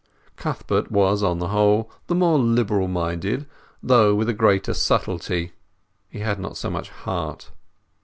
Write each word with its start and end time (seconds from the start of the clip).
Cuthbert 0.35 0.91
was, 0.91 1.21
upon 1.21 1.37
the 1.37 1.49
whole, 1.49 1.91
the 2.07 2.15
more 2.15 2.39
liberal 2.39 2.87
minded, 2.87 3.45
though, 3.83 4.15
with 4.15 4.35
greater 4.35 4.73
subtlety, 4.73 5.51
he 6.09 6.21
had 6.21 6.39
not 6.39 6.57
so 6.57 6.71
much 6.71 6.89
heart. 6.89 7.51